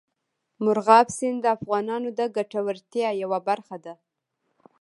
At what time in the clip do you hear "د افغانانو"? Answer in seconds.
1.41-2.09